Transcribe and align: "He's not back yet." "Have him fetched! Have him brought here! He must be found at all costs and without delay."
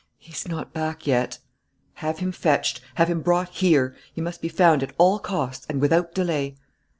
"He's 0.17 0.47
not 0.47 0.73
back 0.73 1.05
yet." 1.05 1.37
"Have 2.01 2.17
him 2.17 2.31
fetched! 2.31 2.81
Have 2.95 3.07
him 3.07 3.21
brought 3.21 3.49
here! 3.49 3.95
He 4.11 4.19
must 4.19 4.41
be 4.41 4.49
found 4.49 4.81
at 4.81 4.95
all 4.97 5.19
costs 5.19 5.67
and 5.69 5.79
without 5.79 6.15
delay." 6.15 6.55